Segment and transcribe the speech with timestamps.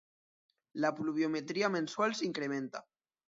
[0.85, 2.83] La pluviometria mensual s'incrementa.